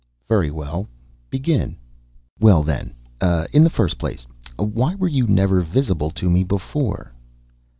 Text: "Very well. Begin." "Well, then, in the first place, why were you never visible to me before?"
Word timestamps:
"Very 0.27 0.49
well. 0.49 0.87
Begin." 1.29 1.77
"Well, 2.39 2.63
then, 2.63 2.95
in 3.53 3.63
the 3.63 3.69
first 3.69 3.99
place, 3.99 4.25
why 4.57 4.95
were 4.95 5.07
you 5.07 5.27
never 5.27 5.61
visible 5.61 6.09
to 6.09 6.27
me 6.27 6.43
before?" 6.43 7.13